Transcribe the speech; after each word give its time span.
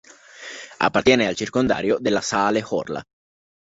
Appartiene 0.77 1.27
al 1.27 1.35
circondario 1.35 1.99
della 1.99 2.21
Saale-Orla. 2.21 3.03